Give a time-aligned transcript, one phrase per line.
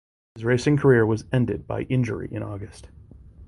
[0.33, 2.89] His racing career was ended by injury in August.